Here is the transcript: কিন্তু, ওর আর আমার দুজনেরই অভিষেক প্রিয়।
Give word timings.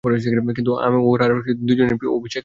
কিন্তু, 0.53 0.71
ওর 1.01 1.19
আর 1.21 1.29
আমার 1.31 1.43
দুজনেরই 1.59 1.89
অভিষেক 1.89 1.99
প্রিয়। 1.99 2.11